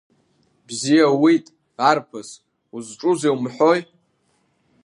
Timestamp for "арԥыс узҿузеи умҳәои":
1.89-3.79